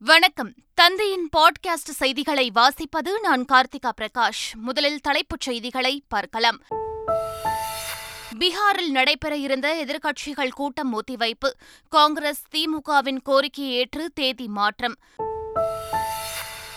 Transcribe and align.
வணக்கம். 0.00 0.54
தந்தையின் 0.74 1.28
பாட்காஸ்ட் 1.36 1.90
செய்திகளை 1.90 2.50
வாசிப்பது 2.54 3.20
நான் 3.22 3.44
கார்த்திகா 3.52 3.92
பிரகாஷ். 4.00 4.54
முதலில் 4.54 5.00
தலைப்புச் 5.00 5.40
செய்திகளை 5.40 6.02
பார்க்கலாம். 6.08 6.58
பீகாரில் 8.38 8.90
நடைபெற 8.90 9.36
இருந்த 9.36 9.84
எதிர்க்கட்சிகள் 9.86 10.48
கூட்டம் 10.48 11.02
ஒத்திவைப்பு. 11.02 11.50
காங்கிரஸ் 11.88 12.42
திமுகவின் 12.56 13.18
கோரிக்கையை 13.22 13.74
ஏற்று 13.74 14.10
தேதி 14.14 14.48
மாற்றம். 14.48 14.94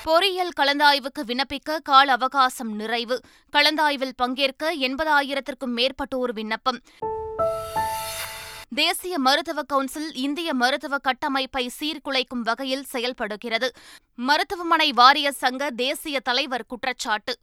பொறியியல் 0.04 0.52
கலந்தாய்வுக்கு 0.60 1.24
விண்ணப்பிக்க 1.26 1.78
கால 1.84 2.12
அவகாசம் 2.12 2.76
நிறைவு. 2.76 3.22
கலந்தாய்வில் 3.52 4.14
பங்கேற்க 4.16 4.76
எண்பதாயிரத்திற்கும் 4.76 5.76
மேற்பட்டோர் 5.76 6.34
விண்ணப்பம். 6.34 6.82
தேசிய 8.76 9.18
மருத்துவ 9.20 9.62
கவுன்சில் 9.62 10.14
இந்திய 10.14 10.54
மருத்துவ 10.54 10.98
கட்டமைப்பை 10.98 11.72
சீர்குலைக்கும் 11.80 12.44
வகையில் 12.44 12.84
செயல்படுகிறது. 12.84 13.72
மருத்துவமனை 14.16 14.92
வாரிய 14.92 15.32
சங்க 15.32 15.70
தேசிய 15.72 16.20
தலைவர் 16.20 16.66
குற்றச்சாட்டு. 16.66 17.36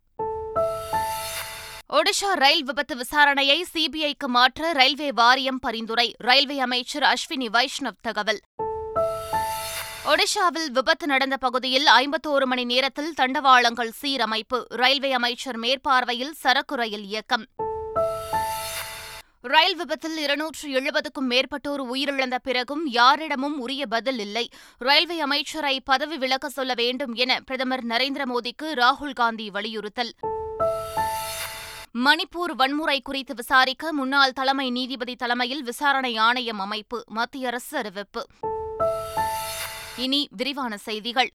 ஒடிஷா 1.92 2.32
ரயில் 2.34 2.64
விபத்து 2.64 2.96
விசாரணையை 2.96 3.62
சிபிஐக்கு 3.74 4.26
மாற்ற 4.26 4.72
ரயில்வே 4.72 5.12
வாரியம் 5.12 5.58
பரிந்துரை 5.58 6.14
ரயில்வே 6.18 6.58
அமைச்சர் 6.58 7.02
அஸ்வினி 7.02 7.48
வைஷ்ணவ் 7.48 8.00
தகவல். 8.02 8.40
ஒடிஷாவில் 10.04 10.70
விபத்து 10.70 11.06
நடந்த 11.06 11.36
பகுதியில் 11.36 11.86
ஐம்பத்தோரு 11.86 12.44
மணி 12.44 12.64
நேரத்தில் 12.64 13.14
தண்டவாளங்கள் 13.20 13.90
சீரமைப்பு 14.02 14.64
ரயில்வே 14.68 15.12
அமைச்சர் 15.12 15.58
மேற்பார்வையில் 15.58 16.32
சரக்கு 16.32 16.74
ரயில் 16.74 17.04
இயக்கம். 17.04 17.46
ரயில் 19.48 19.76
விபத்தில் 19.76 20.16
இருநூற்று 20.16 20.68
எழுபதுக்கும் 20.68 21.28
மேற்பட்டோர் 21.28 21.82
உயிரிழந்த 21.92 22.34
பிறகும் 22.42 22.86
யாரிடமும் 22.86 23.60
உரிய 23.60 23.86
பதில் 23.86 24.18
இல்லை. 24.18 24.48
ரயில்வே 24.78 25.20
அமைச்சரை 25.20 25.80
பதவி 25.80 26.18
விலக 26.18 26.48
சொல்ல 26.48 26.74
வேண்டும் 26.74 27.14
என 27.14 27.40
பிரதமர் 27.40 27.84
நரேந்திர 27.86 28.22
மோடிக்கு 28.24 28.62
ராகுல் 28.62 29.12
காந்தி 29.12 29.50
வலியுறுத்தல். 29.50 30.12
மணிப்பூர் 31.94 32.54
வன்முறை 32.56 33.00
குறித்து 33.00 33.34
விசாரிக்க 33.34 33.92
முன்னாள் 33.92 34.32
தலைமை 34.32 34.70
நீதிபதி 34.70 35.16
தலைமையில் 35.16 35.62
விசாரணை 35.62 36.16
ஆணையம் 36.16 36.60
அமைப்பு 36.60 37.04
மத்திய 37.06 37.46
அரசு 37.46 37.76
அறிவிப்பு. 37.76 38.26
இனி 39.96 40.28
விரிவான 40.30 40.76
செய்திகள். 40.76 41.30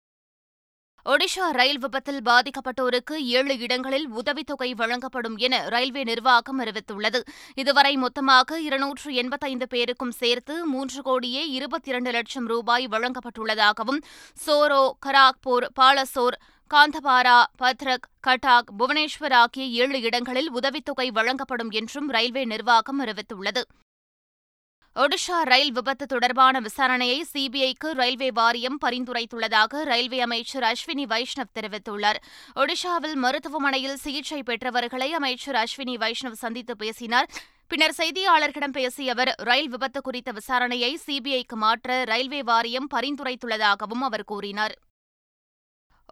ஒடிஷா 1.05 1.51
ரயில் 1.51 1.79
விபத்தில் 1.79 2.19
பாதிக்கப்பட்டோருக்கு 2.25 3.13
ஏழு 3.13 3.59
இடங்களில் 3.59 4.07
உதவித்தொகை 4.09 4.73
வழங்கப்படும் 4.75 5.37
என 5.37 5.69
ரயில்வே 5.69 6.03
நிர்வாகம் 6.03 6.59
அறிவித்துள்ளது. 6.59 7.19
இதுவரை 7.55 7.97
மொத்தமாக 7.97 8.59
இருநூற்று 8.59 9.13
எண்பத்தைந்து 9.13 9.67
பேருக்கும் 9.67 10.11
சேர்த்து 10.11 10.65
மூன்று 10.65 11.01
கோடியே 11.01 11.49
இருபத்தி 11.49 11.89
இரண்டு 11.89 12.11
லட்சம் 12.11 12.47
ரூபாய் 12.47 12.87
வழங்கப்பட்டுள்ளதாகவும் 12.87 14.01
சோரோ 14.45 14.91
கராக்பூர் 15.05 15.67
பாலசோர் 15.81 16.39
காந்தபாரா 16.73 17.43
பத்ரக் 17.61 18.09
கட்டாக் 18.27 18.69
புவனேஸ்வர் 18.79 19.33
ஆகிய 19.33 19.65
ஏழு 19.83 20.01
இடங்களில் 20.01 20.51
உதவித்தொகை 20.51 21.11
வழங்கப்படும் 21.11 21.69
என்றும் 21.69 22.09
ரயில்வே 22.09 22.45
நிர்வாகம் 22.45 23.01
அறிவித்துள்ளது. 23.05 23.61
ஒடிஷா 24.95 25.37
ரயில் 25.41 25.71
விபத்து 25.71 26.05
தொடர்பான 26.05 26.59
விசாரணையை 26.59 27.21
சிபிஐக்கு 27.33 27.91
ரயில்வே 27.91 28.31
வாரியம் 28.31 28.77
பரிந்துரைத்துள்ளதாக 28.85 29.81
ரயில்வே 29.83 30.19
அமைச்சர் 30.19 30.63
அஸ்வினி 30.63 31.05
வைஷ்ணவ் 31.13 31.55
தெரிவித்துள்ளார். 31.59 32.19
ஒடிஷாவில் 32.55 33.15
மருத்துவமனையில் 33.15 33.95
சிகிச்சை 33.95 34.43
பெற்றவர்களை 34.43 35.09
அமைச்சர் 35.13 35.55
அஸ்வினி 35.55 35.97
வைஷ்ணவ் 35.97 36.41
சந்தித்து 36.43 36.75
பேசினார். 36.75 37.29
பின்னர் 37.67 37.97
செய்தியாளர்களிடம் 37.97 38.77
பேசிய 38.79 39.11
அவர் 39.11 39.35
ரயில் 39.37 39.69
விபத்து 39.69 40.01
குறித்த 40.01 40.31
விசாரணையை 40.31 40.93
சிபிஐக்கு 41.05 41.55
மாற்ற 41.55 42.03
ரயில்வே 42.03 42.43
வாரியம் 42.43 42.89
பரிந்துரைத்துள்ளதாகவும் 42.93 44.07
அவர் 44.09 44.23
கூறினார். 44.23 44.75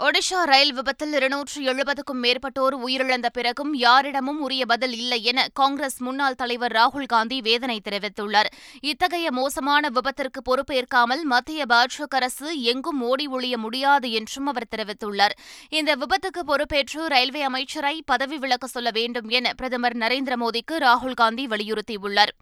ஒடிஷா 0.05 0.43
ரயில் 0.43 0.73
விபத்தில் 0.73 1.13
இருநூற்று 1.13 1.73
எழுபதுக்கும் 1.73 2.21
மேற்பட்டோர் 2.21 2.75
உயிரிழந்த 2.85 3.25
பிறகும் 3.33 3.73
யாரிடமும் 3.73 4.39
உரிய 4.41 4.65
பதில் 4.65 4.93
இல்லை 4.93 5.23
என 5.23 5.47
காங்கிரஸ் 5.53 5.97
முன்னாள் 5.99 6.35
தலைவர் 6.35 6.71
ராகுல் 6.71 7.05
காந்தி 7.05 7.41
வேதனை 7.41 7.81
தெரிவித்துள்ளார். 7.89 8.49
இத்தகைய 8.81 9.31
மோசமான 9.31 9.89
விபத்திற்கு 9.89 10.41
பொறுப்பேற்காமல் 10.43 11.23
மத்திய 11.23 11.65
பாஜக 11.69 12.07
அரசு 12.09 12.61
எங்கும் 12.61 13.01
ஓடி 13.01 13.27
ஒழிய 13.27 13.57
முடியாது 13.57 14.11
என்றும் 14.11 14.45
அவர் 14.45 14.71
தெரிவித்துள்ளார். 14.75 15.35
இந்த 15.69 15.95
விபத்துக்கு 15.95 16.43
பொறுப்பேற்று 16.45 17.07
ரயில்வே 17.07 17.41
அமைச்சரை 17.41 18.03
பதவி 18.05 18.37
விலக்க 18.37 18.67
சொல்ல 18.67 18.91
வேண்டும் 18.91 19.29
என 19.29 19.53
பிரதமர் 19.53 19.97
நரேந்திர 19.97 20.37
மோடிக்கு 20.45 20.77
ராகுல் 20.77 21.13
காந்தி 21.13 21.45
வலியுறுத்தியுள்ளார். 21.47 22.33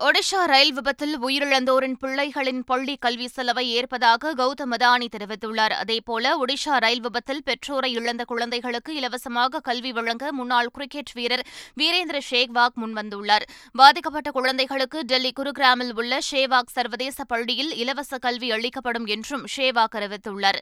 ஒடிஷா 0.00 0.40
ரயில் 0.44 0.72
விபத்தில் 0.72 1.14
உயிரிழந்தோரின் 1.22 1.94
பிள்ளைகளின் 2.00 2.60
பள்ளி 2.66 2.96
கல்வி 2.96 3.28
செலவை 3.28 3.70
ஏற்பதாக 3.70 4.32
கௌதம் 4.34 4.74
அதானி 4.76 5.08
தெரிவித்துள்ளார். 5.16 5.74
அதேபோல 5.82 6.34
ஒடிஷா 6.38 6.74
ரயில் 6.78 7.00
விபத்தில் 7.00 7.42
பெற்றோரை 7.42 7.92
இழந்த 7.92 8.24
குழந்தைகளுக்கு 8.24 8.94
இலவசமாக 8.94 9.60
கல்வி 9.60 9.92
வழங்க 9.92 10.32
முன்னாள் 10.32 10.70
கிரிக்கெட் 10.70 11.12
வீரர் 11.14 11.46
வீரேந்திர 11.80 12.20
ஷேக்வாக் 12.30 12.78
முன்வந்துள்ளார். 12.82 13.46
பாதிக்கப்பட்ட 13.72 14.30
குழந்தைகளுக்கு 14.30 15.00
டெல்லி 15.04 15.32
குருகிராமில் 15.40 15.94
உள்ள 15.94 16.18
ஷேவாக் 16.30 16.74
சர்வதேச 16.78 17.24
பள்ளியில் 17.24 17.74
இலவச 17.74 18.18
கல்வி 18.18 18.50
அளிக்கப்படும் 18.50 19.06
என்றும் 19.06 19.46
ஷேவாக் 19.56 19.96
அறிவித்துள்ளார் 19.98 20.60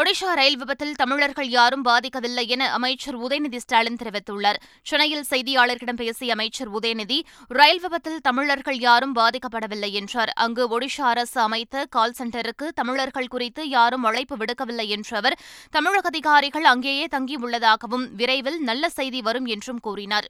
ஒடிஷா 0.00 0.30
ரயில் 0.38 0.58
விபத்தில் 0.60 0.96
தமிழர்கள் 1.00 1.46
யாரும் 1.58 1.84
பாதிக்கவில்லை 1.86 2.42
என 2.54 2.64
அமைச்சர் 2.78 3.16
உதயநிதி 3.26 3.58
ஸ்டாலின் 3.62 3.96
தெரிவித்துள்ளார். 4.00 4.58
சென்னையில் 4.88 5.24
செய்தியாளர்களிடம் 5.30 5.98
பேசிய 6.00 6.34
அமைச்சர் 6.36 6.70
உதயநிதி 6.78 7.18
ரயில் 7.58 7.80
விபத்தில் 7.84 8.18
தமிழர்கள் 8.26 8.78
யாரும் 8.86 9.14
பாதிக்கப்படவில்லை 9.20 9.90
என்றார். 10.00 10.32
அங்கு 10.44 10.66
ஒடிஷா 10.78 11.06
அரசு 11.12 11.38
அமைத்த 11.46 11.86
கால் 11.96 12.14
சென்டருக்கு 12.18 12.68
தமிழர்கள் 12.80 13.30
குறித்து 13.36 13.64
யாரும் 13.76 14.04
அழைப்பு 14.10 14.38
விடுக்கவில்லை 14.42 14.86
என்ற 14.98 15.16
அவர் 15.22 15.38
தமிழக 15.78 16.12
அதிகாரிகள் 16.12 16.68
அங்கேயே 16.74 17.06
தங்கியுள்ளதாகவும் 17.16 18.06
விரைவில் 18.20 18.60
நல்ல 18.68 18.92
செய்தி 18.98 19.22
வரும் 19.30 19.48
என்றும் 19.56 19.80
கூறினார். 19.88 20.28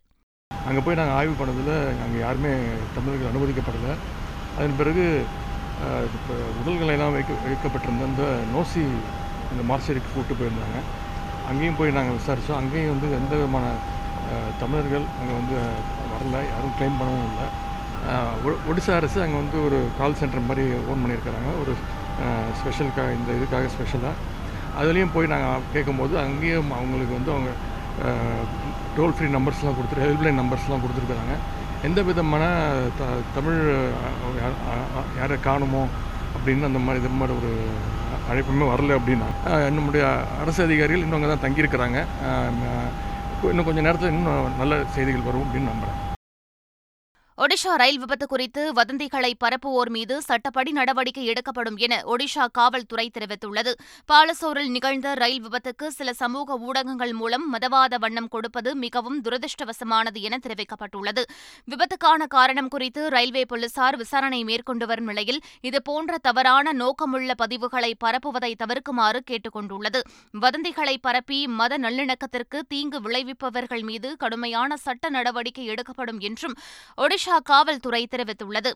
அங்கே 0.51 0.81
போய் 0.85 1.01
நாங்கள் 1.03 1.19
ஆய்வு 1.19 1.37
பண்ணதில் 1.43 1.75
அங்கே 2.07 2.19
யாருமே 2.27 2.55
தமிழர்கள் 2.99 3.31
அனுமதிக்கப்படலை. 3.33 3.93
அதன் 4.57 4.81
பிறகு 4.83 5.07
உடல்களெல்லாம் 6.61 7.15
வைக்க 7.19 7.33
வைக்கப்பட்டிருந்த 7.47 8.05
அந்த 8.13 8.25
நோசி 8.57 8.83
இந்த 9.53 9.63
மார்ச்சரிக்கு 9.71 10.11
கூப்பிட்டு 10.13 10.39
போயிருந்தாங்க. 10.41 10.79
அங்கேயும் 11.51 11.79
போய் 11.81 11.97
நாங்கள் 11.99 12.19
விசாரித்தோம் 12.19 12.61
அங்கேயும் 12.61 12.93
வந்து 12.95 13.09
எந்த 13.21 13.33
விதமான 13.41 13.67
தமிழர்கள் 14.61 15.07
அங்கே 15.19 15.35
வந்து 15.41 15.57
வரல. 16.13 16.37
யாரும் 16.53 16.75
கிளைம் 16.79 16.99
பண்ணவும் 17.01 17.27
இல்லை. 17.31 17.47
ஒடிசா 18.71 18.93
அரசு 19.01 19.19
அங்கே 19.25 19.39
வந்து 19.43 19.59
ஒரு 19.67 19.79
கால் 19.99 20.19
சென்டர் 20.21 20.49
மாதிரி 20.49 20.65
ஓன் 20.91 21.03
பண்ணியிருக்கிறாங்க. 21.03 21.51
ஒரு 21.63 21.73
ஸ்பெஷலுக்காக 22.59 23.15
இந்த 23.19 23.31
இதுக்காக 23.39 23.71
ஸ்பெஷலாக 23.75 24.15
அதுலேயும் 24.81 25.15
போய் 25.15 25.33
நாங்கள் 25.35 25.67
கேட்கும்போது 25.75 26.15
அங்கேயும் 26.25 26.73
அவங்களுக்கு 26.79 27.15
வந்து 27.19 27.33
அவங்க 27.35 27.51
டோல் 28.97 29.15
ஃப்ரீ 29.17 29.29
நம்பர்ஸ்லாம் 29.37 29.77
கொடுத்துரு 29.79 30.05
ஹெல்ப்லைன் 30.07 30.41
நம்பர்ஸ்லாம் 30.43 30.83
கொடுத்துருக்குறாங்க. 30.85 31.37
எந்த 31.87 32.01
விதமான 32.09 32.45
த 32.99 33.09
தமிழ் 33.37 33.61
யாரை 35.21 35.37
காணுமோ 35.49 35.83
அப்படின்னு 36.47 36.69
அந்த 36.69 36.81
மாதிரி 36.81 37.01
இது 37.03 37.19
மாதிரி 37.21 37.37
ஒரு 37.39 37.51
அழைப்புமே 38.31 38.67
வரல 38.71 38.97
அப்படின்னா 38.99 39.29
நம்முடைய 39.69 40.05
அரசு 40.43 40.61
அதிகாரிகள் 40.63 41.05
இன்னும் 41.05 41.19
அங்கே 41.19 41.31
தான் 41.31 41.45
தங்கியிருக்கிறாங்க 41.45 41.99
இன்னும் 43.45 43.67
கொஞ்சம் 43.67 43.87
நேரத்தில் 43.87 44.13
இன்னும் 44.13 44.59
நல்ல 44.59 44.77
செய்திகள் 44.95 45.29
வரும் 45.29 45.45
அப்படின்னு 45.45 45.73
நம்புகிறேன் 45.73 46.01
ஒடிஷா 47.39 47.73
ரயில் 47.77 47.99
விபத்து 47.99 48.27
குறித்து 48.27 48.63
வதந்திகளை 48.73 49.31
பரப்புவோர் 49.45 49.91
மீது 49.91 50.15
சட்டப்படி 50.23 50.71
நடவடிக்கை 50.73 51.25
எடுக்கப்படும் 51.27 51.77
என 51.77 51.95
ஒடிஷா 52.05 52.45
காவல்துறை 52.59 53.05
தெரிவித்துள்ளது. 53.17 53.73
பாலசோரில் 54.13 54.71
நிகழ்ந்த 54.71 55.15
ரயில் 55.15 55.43
விபத்துக்கு 55.47 55.87
சில 55.89 56.13
சமூக 56.13 56.57
ஊடகங்கள் 56.59 57.13
மூலம் 57.13 57.45
மதவாத 57.55 57.99
வண்ணம் 57.99 58.29
கொடுப்பது 58.29 58.71
மிகவும் 58.75 59.19
துரதிருஷ்டவசமானது 59.23 60.21
என 60.21 60.39
தெரிவிக்கப்பட்டுள்ளது. 60.47 61.25
விபத்துக்கான 61.69 62.27
காரணம் 62.27 62.69
குறித்து 62.69 63.03
ரயில்வே 63.09 63.45
போலீசார் 63.45 63.97
விசாரணை 63.97 64.41
மேற்கொண்டு 64.45 64.87
வரும் 64.87 65.05
நிலையில் 65.05 65.41
இதுபோன்ற 65.61 66.19
தவறான 66.19 66.73
நோக்கமுள்ள 66.73 67.37
பதிவுகளை 67.43 67.93
பரப்புவதை 68.07 68.53
தவிர்க்குமாறு 68.65 69.23
கேட்டுக் 69.25 69.53
கொண்டுள்ளது 69.53 70.03
வதந்திகளை 70.41 70.97
பரப்பி 71.01 71.43
மத 71.61 71.79
நல்லிணக்கத்திற்கு 71.79 72.61
தீங்கு 72.69 73.01
விளைவிப்பவர்கள் 73.01 73.83
மீது 73.83 74.17
கடுமையான 74.17 74.77
சட்ட 74.77 75.09
நடவடிக்கை 75.11 75.67
எடுக்கப்படும் 75.67 76.19
என்றும் 76.21 76.57
ஒடிஷா 76.97 77.25
ஒடிஷா 77.27 77.39
காவல்துறை 77.43 78.01
தெரிவித்துள்ளது. 78.11 78.71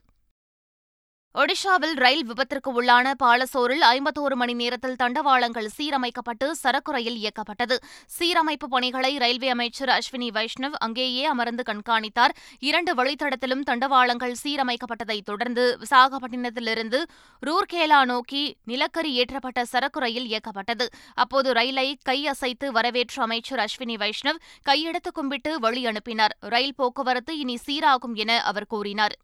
ஒடிஷாவில் 1.34 1.92
ரயில் 1.94 2.24
விபத்திற்கு 2.24 2.82
உள்ளான 2.82 3.10
பாலசோரில் 3.22 3.84
ஐம்பத்தோரு 3.90 4.34
மணி 4.34 4.52
நேரத்தில் 4.52 4.96
தண்டவாளங்கள் 5.02 5.68
சீரமைக்கப்பட்டு 5.76 6.50
சரக்கு 6.50 6.92
ரயில் 6.92 7.18
இயக்கப்பட்டது. 7.22 7.76
சீரமைப்பு 8.18 8.66
பணிகளை 8.68 9.18
ரயில்வே 9.18 9.48
அமைச்சர் 9.48 9.88
அஸ்வினி 9.88 10.28
வைஷ்ணவ் 10.30 10.74
அங்கேயே 10.78 11.24
அமர்ந்து 11.24 11.62
கண்காணித்தார். 11.66 12.34
இரண்டு 12.58 12.94
வழித்தடத்திலும் 12.94 13.62
தண்டவாளங்கள் 13.70 14.34
சீரமைக்கப்பட்டதைத் 14.42 15.24
தொடர்ந்து 15.24 15.78
விசாகப்பட்டினத்திலிருந்து 15.80 17.02
ரூர்கேலா 17.46 18.04
நோக்கி 18.04 18.56
நிலக்கரி 18.64 19.22
ஏற்றப்பட்ட 19.22 19.62
சரக்கு 19.62 20.00
ரயில் 20.00 20.30
இயக்கப்பட்டது. 20.30 20.86
அப்போது 21.14 21.52
ரயிலை 21.52 21.98
கையசைத்து 22.08 22.68
வரவேற்ற 22.68 23.22
அமைச்சர் 23.22 23.58
அஸ்வினி 23.58 23.96
வைஷ்ணவ் 23.96 24.44
கையெடுத்து 24.68 25.12
கும்பிட்டு 25.12 25.60
வழி 25.60 25.86
அனுப்பினார். 25.86 26.36
ரயில் 26.40 26.74
போக்குவரத்து 26.74 27.38
இனி 27.38 27.58
சீராகும் 27.66 28.14
என 28.14 28.42
அவர் 28.42 28.66
கூறினார். 28.66 29.16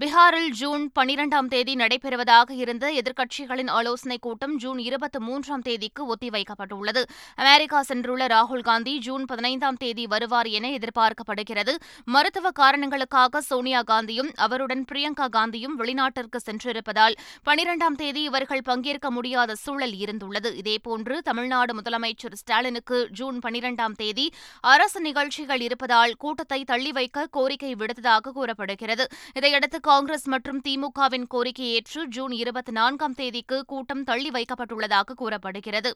பீகாரில் 0.00 0.48
ஜூன் 0.48 0.90
பனிரெண்டாம் 0.98 1.48
தேதி 1.48 1.74
நடைபெறுவதாக 1.74 2.50
இருந்த 2.50 2.92
எதிர்க்கட்சிகளின் 2.92 3.70
ஆலோசனைக் 3.70 4.22
கூட்டம் 4.22 4.56
ஜூன் 4.56 4.78
இருபத்தி 4.78 5.18
மூன்றாம் 5.18 5.60
தேதிக்கு 5.60 6.14
ஒத்திவைக்கப்பட்டுள்ளது. 6.14 7.02
அமெரிக்கா 7.34 7.84
சென்றுள்ள 7.88 8.26
ராகுல் 8.26 8.62
காந்தி 8.62 8.98
ஜூன் 8.98 9.24
பதினைந்தாம் 9.24 9.76
தேதி 9.76 10.06
வருவார் 10.06 10.46
என 10.46 10.68
எதிர்பார்க்கப்படுகிறது. 10.68 11.74
மருத்துவ 12.04 12.50
காரணங்களுக்காக 12.50 13.40
சோனியா 13.40 13.82
காந்தியும் 13.82 14.30
அவருடன் 14.34 14.84
பிரியங்கா 14.92 15.28
காந்தியும் 15.36 15.76
வெளிநாட்டிற்கு 15.78 16.40
சென்றிருப்பதால் 16.46 17.12
பனிரெண்டாம் 17.46 17.96
தேதி 17.96 18.22
இவர்கள் 18.22 18.62
பங்கேற்க 18.64 19.10
முடியாத 19.10 19.54
சூழல் 19.54 19.92
இருந்துள்ளது. 19.92 20.54
இதேபோன்று 20.54 21.22
தமிழ்நாடு 21.22 21.80
முதலமைச்சர் 21.80 22.32
ஸ்டாலினுக்கு 22.32 23.08
ஜூன் 23.10 23.38
பனிரெண்டாம் 23.46 23.96
தேதி 23.96 24.32
அரசு 24.60 25.00
நிகழ்ச்சிகள் 25.00 25.60
இருப்பதால் 25.60 26.16
கூட்டத்தை 26.18 26.64
தள்ளி 26.64 26.92
வைக்க 26.92 27.26
கோரிக்கை 27.30 27.74
விடுத்ததாக 27.74 28.32
கூறப்படுகிறது. 28.32 29.06
இதையடுத்து 29.34 29.80
காங்கிரஸ் 29.82 30.26
மற்றும் 30.26 30.60
திமுகவின் 30.68 31.24
கோரிக்கையேற்று 31.30 32.00
ஜூன் 32.08 32.32
இருபத்தி 32.32 32.72
நான்காம் 32.72 33.14
தேதிக்கு 33.14 33.64
கூட்டம் 33.64 34.04
தள்ளி 34.04 34.30
வைக்கப்பட்டுள்ளதாக 34.30 35.14
கூறப்படுகிறது. 35.14 35.90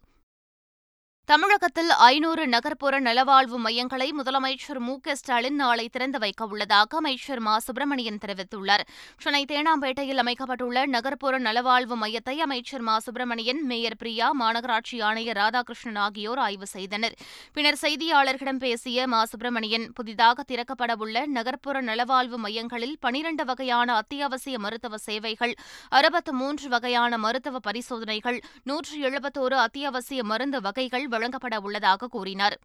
தமிழகத்தில் 1.28 1.90
ஐநூறு 1.90 2.46
நகர்ப்புற 2.46 3.00
நலவாழ்வு 3.00 3.56
மையங்களை 3.56 4.06
முதலமைச்சர் 4.18 4.78
மு 4.78 5.00
க 5.00 5.14
ஸ்டாலின் 5.14 5.54
நாளை 5.54 5.88
திறந்து 5.88 6.18
வைக்க 6.18 6.46
உள்ளதாக 6.46 6.96
அமைச்சர் 6.96 7.40
மா. 7.40 7.58
சுப்பிரமணியன் 7.58 8.20
தெரிவித்துள்ளார். 8.24 8.84
சென்னை 9.18 9.44
தேனாம்பேட்டையில் 9.48 10.16
அமைக்கப்பட்டுள்ள 10.16 10.84
நகர்ப்புற 10.86 11.38
நலவாழ்வு 11.38 11.96
மையத்தை 12.02 12.36
அமைச்சர் 12.36 12.80
மா. 12.80 12.98
சுப்பிரமணியன் 12.98 13.62
மேயர் 13.62 13.96
பிரியா 13.96 14.28
மாநகராட்சி 14.40 15.02
ஆணையர் 15.02 15.36
ராதாகிருஷ்ணன் 15.36 15.96
ஆகியோர் 15.96 16.38
ஆய்வு 16.38 16.66
செய்தனர். 16.66 17.16
பின்னர் 17.52 17.78
செய்தியாளர்களிடம் 17.82 18.58
பேசிய 18.58 19.06
மா. 19.06 19.24
சுப்பிரமணியன் 19.24 19.92
புதிதாக 19.92 20.44
திறக்கப்படவுள்ள 20.52 21.26
நகர்ப்புற 21.26 21.82
நலவாழ்வு 21.82 22.36
மையங்களில் 22.36 22.96
பனிரண்டு 23.00 23.44
வகையான 23.44 23.94
அத்தியாவசிய 23.94 24.58
மருத்துவ 24.58 24.96
சேவைகள் 24.98 25.56
அறுபத்து 25.88 26.32
மூன்று 26.32 26.68
வகையான 26.68 27.18
மருத்துவ 27.18 27.58
பரிசோதனைகள் 27.58 28.40
நூற்று 28.62 28.96
எழுபத்தோரு 29.10 29.58
அத்தியாவசிய 29.66 30.22
மருந்து 30.22 30.60
வகைகள் 30.60 31.14
வழங்கப்பட 31.16 31.58
உள்ளதாக 31.60 32.08
கூறினார். 32.08 32.56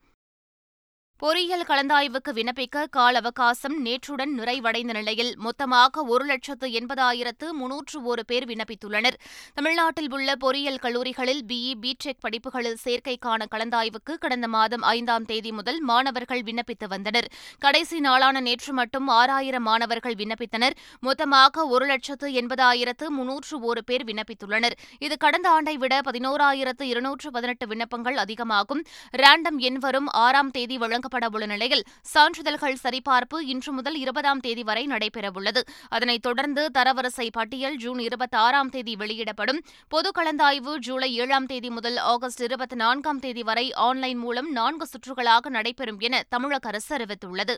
பொறியியல் 1.23 1.65
கலந்தாய்வுக்கு 1.67 2.31
விண்ணப்பிக்க 2.33 2.85
கால 2.89 3.17
அவகாசம் 3.17 3.85
நேற்றுடன் 3.85 4.31
நிறைவடைந்த 4.37 4.93
நிலையில் 4.93 5.33
மொத்தமாக 5.37 6.03
ஒரு 6.03 6.25
லட்சத்து 6.25 6.67
எண்பதாயிரத்து 6.67 7.47
முன்னூற்று 7.51 8.03
ஒரு 8.03 8.25
பேர் 8.25 8.45
விண்ணப்பித்துள்ளனர். 8.45 9.17
தமிழ்நாட்டில் 9.53 10.11
உள்ள 10.11 10.35
பொறியியல் 10.35 10.79
கல்லூரிகளில் 10.79 11.41
பிஇ 11.47 11.73
பிடெக் 11.81 12.19
படிப்புகளில் 12.19 12.77
சேர்க்கைக்கான 12.85 13.45
கலந்தாய்வுக்கு 13.51 14.15
கடந்த 14.19 14.47
மாதம் 14.47 14.81
ஐந்தாம் 14.81 15.25
தேதி 15.25 15.51
முதல் 15.51 15.81
மாணவர்கள் 15.81 16.41
விண்ணப்பித்து 16.41 16.87
வந்தனர். 16.87 17.27
கடைசி 17.59 17.99
நாளான 17.99 18.39
நேற்று 18.39 18.73
மட்டும் 18.73 19.07
ஆறாயிரம் 19.07 19.63
மாணவர்கள் 19.63 20.13
விண்ணப்பித்தனர். 20.13 20.77
மொத்தமாக 20.99 21.67
ஒரு 21.67 21.85
லட்சத்து 21.85 22.29
எண்பதாயிரத்து 22.29 23.07
முன்னூற்று 23.07 23.59
ஒரு 23.59 23.83
பேர் 23.83 24.03
விண்ணப்பித்துள்ளனர். 24.03 24.77
இது 24.99 25.17
கடந்த 25.17 25.49
ஆண்டை 25.49 25.77
விட 25.77 26.01
பதினோராயிரத்து 26.11 26.81
இருநூற்று 26.81 27.31
பதினெட்டு 27.31 27.67
விண்ணப்பங்கள் 27.67 28.17
அதிகமாகும். 28.17 28.83
ரேண்டம் 29.17 29.57
எண் 29.57 29.79
வரும் 29.79 30.07
ஆறாம் 30.07 30.51
தேதி 30.51 30.77
வழங்க 30.77 31.09
வழங்கப்பட 31.11 31.29
உள்ள 31.31 31.45
நிலையில் 31.45 31.83
சான்றிதழ்கள் 32.01 32.77
சரிபார்ப்பு 32.83 33.37
இன்று 33.45 33.71
முதல் 33.71 33.95
இருபதாம் 33.95 34.39
தேதி 34.39 34.63
வரை 34.63 34.83
நடைபெறவுள்ளது. 34.87 35.61
அதனைத் 35.89 36.21
தொடர்ந்து 36.21 36.69
தரவரிசை 36.77 37.27
பட்டியல் 37.31 37.75
ஜூன் 37.75 37.99
இருபத்தி 37.99 38.37
ஆறாம் 38.37 38.69
தேதி 38.69 38.95
வெளியிடப்படும். 38.95 39.59
பொது 39.87 40.11
கலந்தாய்வு 40.15 40.75
ஜூலை 40.75 41.09
ஏழாம் 41.15 41.45
தேதி 41.45 41.69
முதல் 41.69 41.97
ஆகஸ்ட் 41.97 42.41
இருபத்தி 42.41 42.75
நான்காம் 42.75 43.19
தேதி 43.19 43.43
வரை 43.43 43.73
ஆன்லைன் 43.73 44.17
மூலம் 44.17 44.51
நான்கு 44.51 44.87
சுற்றுகளாக 44.93 45.49
நடைபெறும் 45.49 45.99
என 45.99 46.23
தமிழக 46.29 46.67
அரசு 46.67 46.97
அறிவித்துள்ளது. 46.97 47.55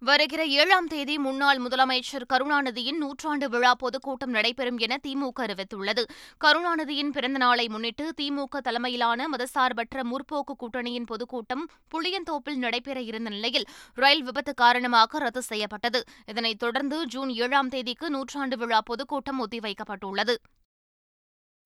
வருகிற 0.00 0.44
ஏழாம் 0.46 0.86
தேதி 0.86 1.18
முன்னாள் 1.18 1.58
முதலமைச்சர் 1.58 2.24
கருணாநிதியின் 2.32 2.96
நூற்றாண்டு 2.96 3.48
விழா 3.48 3.74
பொதுக்கூட்டம் 3.74 4.30
நடைபெறும் 4.30 4.78
என 4.78 4.98
திமுக 5.06 5.40
அறிவித்துள்ளது. 5.40 6.02
கருணாநிதியின் 6.44 7.10
பிறந்த 7.10 7.38
நாளை 7.38 7.68
முன்னிட்டு 7.68 8.14
திமுக 8.20 8.60
தலைமையிலான 8.62 9.28
மதசார்பற்ற 9.28 10.04
முற்போக்கு 10.04 10.54
கூட்டணியின் 10.56 11.04
பொதுக்கூட்டம் 11.04 11.68
புளியந்தோப்பில் 11.94 12.56
நடைபெற 12.56 13.00
இருந்த 13.00 13.30
நிலையில் 13.30 13.66
ரயில் 13.94 14.22
விபத்து 14.22 14.54
காரணமாக 14.54 15.18
ரத்து 15.18 15.42
செய்யப்பட்டது. 15.42 16.02
இதனைத் 16.26 16.58
தொடர்ந்து 16.58 17.06
ஜூன் 17.06 17.28
ஏழாம் 17.28 17.68
தேதிக்கு 17.68 18.10
நூற்றாண்டு 18.10 18.56
விழா 18.56 18.80
பொதுக்கூட்டம் 18.80 19.46
ஒத்திவைக்கப்பட்டுள்ளது. 19.46 20.36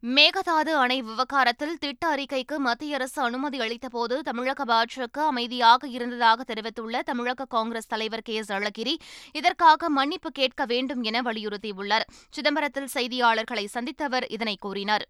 மேகதாது 0.02 0.72
அணை 0.74 1.02
விவகாரத்தில் 1.02 1.78
திட்ட 1.78 2.14
அறிக்கைக்கு 2.14 2.56
மத்திய 2.56 2.94
அரசு 2.94 3.22
அனுமதி 3.22 3.58
அளித்தபோது 3.58 4.20
தமிழக 4.20 4.64
பாஜக 4.64 5.18
அமைதியாக 5.18 5.88
இருந்ததாக 5.88 6.44
தெரிவித்துள்ள 6.44 7.02
தமிழக 7.02 7.44
காங்கிரஸ் 7.44 7.86
தலைவர் 7.86 8.22
கே 8.22 8.34
எஸ் 8.34 8.52
அழகிரி 8.52 8.94
இதற்காக 9.32 9.88
மன்னிப்பு 9.88 10.30
கேட்க 10.30 10.64
வேண்டும் 10.64 11.02
என 11.02 11.22
வலியுறுத்தியுள்ளார். 11.22 12.06
சிதம்பரத்தில் 12.30 12.92
செய்தியாளர்களை 12.94 13.66
சந்தித்தவர் 13.74 14.24
இதனை 14.28 14.56
கூறினார். 14.60 15.06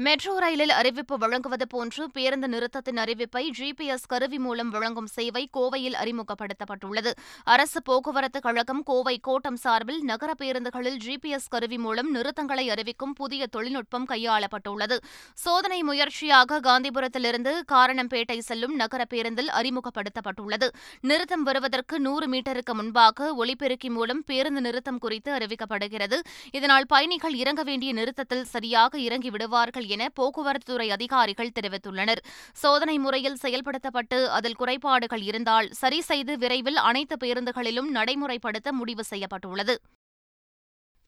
மெட்ரோ 0.00 0.38
ரயிலில் 0.38 0.70
அறிவிப்பு 0.70 1.18
வழங்குவது 1.18 1.66
போன்று 1.66 2.10
பேருந்து 2.10 2.48
நிறுத்தத்தின் 2.48 2.98
அறிவிப்பை 2.98 3.50
ஜிபிஎஸ் 3.58 4.04
கருவி 4.06 4.38
மூலம் 4.38 4.68
வழங்கும் 4.70 5.06
சேவை 5.06 5.48
கோவையில் 5.56 5.96
அறிமுகப்படுத்தப்பட்டுள்ளது. 6.02 7.10
அரசு 7.44 7.82
போக்குவரத்து 7.82 8.40
கழகம் 8.40 8.82
கோவை 8.82 9.18
கோட்டம் 9.18 9.56
சார்பில் 9.56 10.02
நகர 10.02 10.34
பேருந்துகளில் 10.42 10.98
ஜிபிஎஸ் 11.06 11.48
கருவி 11.48 11.78
மூலம் 11.78 12.10
நிறுத்தங்களை 12.10 12.70
அறிவிக்கும் 12.70 13.12
புதிய 13.12 13.46
தொழில்நுட்பம் 13.46 14.06
கையாளப்பட்டுள்ளது. 14.08 14.98
சோதனை 15.34 15.82
முயற்சியாக 15.82 16.60
காந்திபுரத்திலிருந்து 16.60 17.54
காரணம்பேட்டை 17.72 18.38
செல்லும் 18.38 18.74
நகர 18.74 19.04
பேருந்தில் 19.04 19.50
அறிமுகப்படுத்தப்பட்டுள்ளது. 19.50 20.68
நிறுத்தம் 21.00 21.42
வருவதற்கு 21.42 22.00
நூறு 22.00 22.28
மீட்டருக்கு 22.28 22.72
முன்பாக 22.72 23.34
ஒலிபெருக்கி 23.34 23.90
மூலம் 23.90 24.22
பேருந்து 24.24 24.60
நிறுத்தம் 24.60 24.98
குறித்து 24.98 25.32
அறிவிக்கப்படுகிறது. 25.32 26.20
இதனால் 26.50 26.86
பயணிகள் 26.86 27.34
இறங்க 27.34 27.62
வேண்டிய 27.62 27.92
நிறுத்தத்தில் 27.92 28.44
சரியாக 28.44 28.98
இறங்கி 28.98 29.30
விடுவார்கள் 29.30 29.86
என 29.94 30.08
போக்குவரத்துத்துறை 30.20 30.88
அதிகாரிகள் 30.96 31.54
தெரிவித்துள்ளனர். 31.58 32.22
சோதனை 32.62 32.98
முறையில் 32.98 33.40
செயல்படுத்தப்பட்டு 33.42 34.20
அதில் 34.38 34.58
குறைபாடுகள் 34.62 35.24
இருந்தால் 35.30 35.70
சரி 35.82 36.00
செய்து 36.10 36.34
விரைவில் 36.38 36.82
அனைத்து 36.88 37.16
பேருந்துகளிலும் 37.24 37.92
நடைமுறைப்படுத்த 37.98 38.70
முடிவு 38.80 39.04
செய்யப்பட்டுள்ளது. 39.12 39.76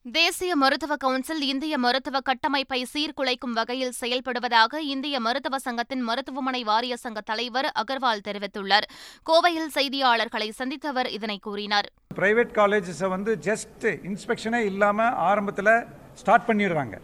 தேசிய 0.04 0.52
மருத்துவ 0.56 0.96
கவுன்சில் 0.96 1.42
இந்திய 1.42 1.74
மருத்துவ 1.78 2.20
கட்டமைப்பை 2.20 2.78
சீர்குலைக்கும் 2.92 3.56
வகையில் 3.58 3.96
செயல்படுவதாக 4.00 4.78
இந்திய 4.92 5.16
மருத்துவ 5.20 5.58
சங்கத்தின் 5.58 6.04
மருத்துவமனை 6.08 6.62
வாரிய 6.70 6.96
சங்க 6.96 7.20
தலைவர் 7.20 7.68
அகர்வால் 7.82 8.24
தெரிவித்துள்ளார். 8.28 8.86
கோவையில் 9.30 9.70
செய்தியாளர்களை 9.74 10.48
சந்தித்தவர் 10.58 11.10
இதனை 11.16 11.38
கூறினார். 11.38 11.88
பிரைவேட் 12.14 12.56
காலேஜஸை 12.60 13.08
வந்து 13.08 13.34
ஜஸ்ட் 13.48 13.86
இன்ஸ்பெக்ஷனே 14.10 14.62
இல்லாமல் 14.70 15.14
ஆரம்பத்தில் 15.28 15.72
ஸ்டார்ட் 16.14 16.48
பண்ணிடுறாங்க. 16.48 16.96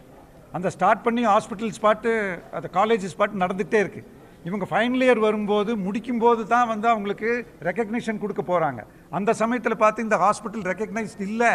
அந்த 0.53 0.67
ஸ்டார்ட் 0.75 1.03
பண்ணி 1.05 1.23
ஹாஸ்பிட்டல் 1.33 1.73
ஸ்பாட்டு 1.77 2.11
அந்த 2.57 2.67
காலேஜ் 2.77 3.05
ஸ்பாட் 3.13 3.41
நடந்துகிட்டே 3.43 3.79
இருக்குது 3.83 4.15
இவங்க 4.45 4.65
ஃபைனல் 4.71 5.03
இயர் 5.05 5.21
வரும்போது 5.27 5.71
முடிக்கும்போது 5.85 6.41
தான் 6.53 6.67
வந்து 6.71 6.87
அவங்களுக்கு 6.91 7.29
ரெக்கக்னிஷன் 7.67 8.21
கொடுக்க 8.23 8.41
போகிறாங்க 8.41 8.81
அந்த 9.17 9.33
சமயத்தில் 9.41 9.81
பார்த்து 9.83 10.05
இந்த 10.07 10.17
ஹாஸ்பிட்டல் 10.23 10.65
ரெக்கக்னைஸ்ட் 10.71 11.23
இல்லை 11.29 11.53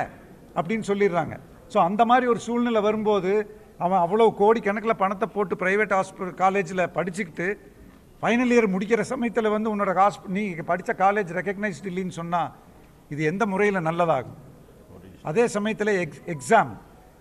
அப்படின்னு 0.58 0.86
சொல்லிடுறாங்க. 0.90 1.34
ஸோ 1.72 1.78
அந்த 1.88 2.02
மாதிரி 2.04 2.26
ஒரு 2.26 2.40
சூழ்நிலை 2.46 2.80
வரும்போது 2.88 3.32
அவன் 3.84 4.02
அவ்வளோ 4.04 4.24
கோடி 4.40 4.60
கணக்கில் 4.60 5.00
பணத்தை 5.02 5.28
போட்டு 5.36 5.54
ப்ரைவேட் 5.62 5.94
ஹாஸ்பிட்டல் 5.98 6.34
காலேஜில் 6.42 6.82
படிச்சுக்கிட்டு 6.96 7.46
ஃபைனல் 8.22 8.52
இயர் 8.54 8.72
முடிக்கிற 8.74 9.00
சமயத்தில் 9.12 9.54
வந்து 9.54 9.70
உன்னோட 9.74 9.92
ஹாஸ்ப 10.00 10.28
நீ 10.36 10.42
படித்த 10.70 10.92
காலேஜ் 11.04 11.30
ரெக்கக்னைஸ்ட் 11.38 11.88
இல்லைன்னு 11.90 12.16
சொன்னால் 12.20 12.50
இது 13.10 13.22
எந்த 13.30 13.46
முறையில் 13.52 13.86
நல்லதாகும்? 13.88 14.36
அதே 15.30 15.44
சமயத்தில் 15.56 15.92
எக்ஸ் 16.04 16.22
எக்ஸாம் 16.34 16.70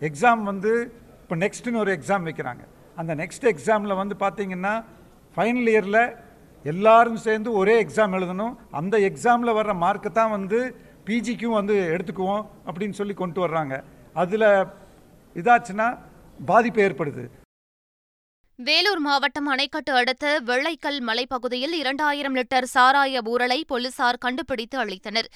எக்ஸாம் 0.02 0.44
வந்து 0.44 0.72
இப்போ 1.32 1.42
நெக்ஸ்ட்டுன்னு 1.44 1.80
ஒரு 1.82 1.92
எக்ஸாம் 1.98 2.26
வைக்கிறாங்க. 2.28 2.64
அந்த 3.02 3.12
நெக்ஸ்ட் 3.20 3.46
எக்ஸாமில் 3.52 3.98
வந்து 4.00 4.16
பார்த்தீங்கன்னா 4.24 4.72
ஃபைனல் 5.36 5.70
இயரில் 5.74 6.00
எல்லாரும் 6.66 7.20
சேர்ந்து 7.26 7.50
ஒரே 7.60 7.76
எக்ஸாம் 7.84 8.16
எழுதணும். 8.18 8.56
அந்த 8.80 8.96
எக்ஸாமில் 9.10 9.56
வர்ற 9.58 9.74
மார்க்கை 9.84 10.10
தான் 10.18 10.34
வந்து 10.34 10.60
பிஜிக்கும் 11.06 11.56
வந்து 11.60 11.76
எடுத்துக்குவோம் 11.94 12.44
அப்படின்னு 12.68 12.98
சொல்லி 13.00 13.16
கொண்டு 13.22 13.42
வர்றாங்க. 13.46 13.78
அதில் 14.24 14.48
இதாச்சுன்னா 15.36 15.88
பாதிப்பு 16.52 16.84
ஏற்படுது. 16.88 17.24
வேலூர் 18.60 19.04
மாவட்டம் 19.08 19.50
அணைக்கட்டு 19.56 19.94
அடுத்த 20.02 20.36
வெள்ளைக்கல் 20.52 21.00
மலைப்பகுதியில் 21.12 21.76
இரண்டாயிரம் 21.84 22.38
லிட்டர் 22.40 22.72
சாராய 22.76 23.22
ஊரலை 23.34 23.62
போலீசார் 23.72 24.24
கண்டுபிடித்து 24.26 24.78
அளித்தனர் 24.84 25.30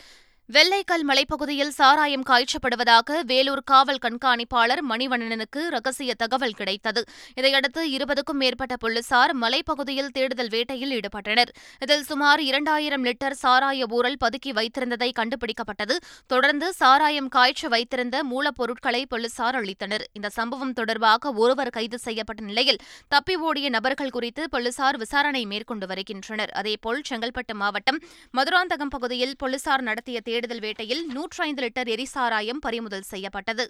வெள்ளைக்கல் 0.50 1.04
மலைப்பகுதியில் 1.10 1.72
சாராயம் 1.78 2.24
காய்ச்சப்படுவதாக 2.24 3.20
வேலூர் 3.26 3.62
காவல் 3.64 4.02
கண்காணிப்பாளர் 4.02 4.82
மணிவண்ணனுக்கு 4.90 5.62
ரகசிய 5.68 6.14
தகவல் 6.14 6.54
கிடைத்தது. 6.54 7.02
இதையடுத்து 7.36 7.82
இருபதுக்கும் 7.90 8.40
மேற்பட்ட 8.42 8.76
போலீசார் 8.76 9.32
மலைப்பகுதியில் 9.38 10.12
தேடுதல் 10.14 10.48
வேட்டையில் 10.48 10.92
ஈடுபட்டனர். 10.98 11.52
இதில் 11.80 12.04
சுமார் 12.04 12.42
இரண்டாயிரம் 12.42 13.06
லிட்டர் 13.06 13.38
சாராய 13.42 13.88
ஊரல் 13.90 14.20
பதுக்கி 14.26 14.54
வைத்திருந்ததை 14.60 15.10
கண்டுபிடிக்கப்பட்டது. 15.20 15.98
தொடர்ந்து 16.28 16.74
சாராயம் 16.74 17.28
காய்ச்ச 17.28 17.68
வைத்திருந்த 17.68 18.24
மூலப்பொருட்களை 18.24 19.02
போலீசார் 19.10 19.58
அளித்தனர் 19.62 20.06
இந்த 20.14 20.30
சம்பவம் 20.30 20.74
தொடர்பாக 20.74 21.34
ஒருவர் 21.34 21.70
கைது 21.70 22.00
செய்யப்பட்ட 22.00 22.44
நிலையில் 22.44 22.80
தப்பி 23.08 23.36
ஓடிய 23.36 23.70
நபர்கள் 23.70 24.10
குறித்து 24.10 24.50
போலீசார் 24.50 24.98
விசாரணை 24.98 25.46
மேற்கொண்டு 25.46 25.88
வருகின்றனர். 25.88 26.54
அதேபோல் 26.54 27.04
செங்கல்பட்டு 27.10 27.56
மாவட்டம் 27.64 28.02
மதுராந்தகம் 28.38 28.96
பகுதியில் 28.98 29.36
போலீசார் 29.38 29.82
நடத்திய 29.82 30.34
தேடுதல் 30.36 30.64
வேட்டையில் 30.68 31.04
நூற்றி 31.16 31.42
ஐந்து 31.48 31.64
லிட்டர் 31.64 31.90
எரிசாராயம் 31.96 32.64
பறிமுதல் 32.68 33.10
செய்யப்பட்டது. 33.14 33.66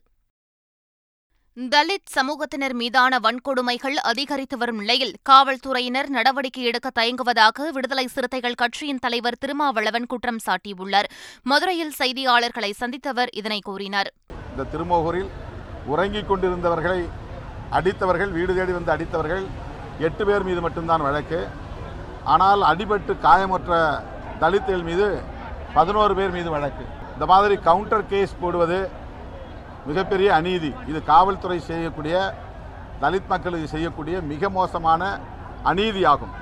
தலித் 1.58 2.10
சமூகத்தினர் 2.14 2.74
மீதான 2.80 3.20
வன்கொடுமைகள் 3.26 3.98
அதிகரித்து 4.10 4.56
வரும் 4.62 4.80
நிலையில் 4.82 5.14
காவல்துறையினர் 5.30 6.10
நடவடிக்கை 6.16 6.64
எடுக்க 6.70 6.88
தயங்குவதாக 7.00 7.68
விடுதலை 7.76 8.06
சிறுத்தைகள் 8.14 8.58
கட்சியின் 8.62 9.02
தலைவர் 9.04 9.38
திருமாவளவன் 9.44 10.08
குற்றம் 10.14 10.42
சாட்டியுள்ளார். 10.46 11.08
மதுரையில் 11.52 11.94
செய்தியாளர்களை 12.00 12.72
சந்தித்தவர் 12.82 13.32
இதனை 13.42 13.60
கூறினார். 13.70 14.10
இந்த 14.52 14.66
திருமோகூரில் 14.74 15.30
உறங்கிக் 15.94 16.30
கொண்டிருந்தவர்களை 16.32 17.00
அடித்தவர்கள் 17.80 18.34
வீடு 18.38 18.56
தேடி 18.58 18.76
வந்து 18.78 18.94
அடித்தவர்கள் 18.96 19.46
எட்டு 20.10 20.26
பேர் 20.30 20.48
மீது 20.50 20.64
மட்டும்தான் 20.68 21.06
வழக்கு. 21.08 21.42
ஆனால் 22.36 22.62
அடிபட்டு 22.72 23.16
காயமற்ற 23.28 23.72
தலித்துகள் 24.44 24.86
மீது 24.92 25.08
பதினோரு 25.78 26.14
பேர் 26.18 26.36
மீது 26.38 26.50
வழக்கு. 26.56 26.86
இந்த 27.14 27.26
மாதிரி 27.32 27.56
கவுண்டர் 27.68 28.10
கேஸ் 28.14 28.42
போடுவது 28.42 28.80
மிகப்பெரிய 29.90 30.30
அநீதி. 30.40 30.72
இது 30.92 31.00
காவல்துறை 31.12 31.60
செய்யக்கூடிய 31.70 32.16
தலித் 33.02 33.32
மக்களுக்கு 33.34 33.68
செய்யக்கூடிய 33.74 34.16
மிக 34.32 34.50
மோசமான 34.58 35.02
அநீதியாகும். 35.72 36.34